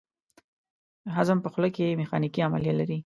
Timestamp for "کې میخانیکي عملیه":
1.75-2.73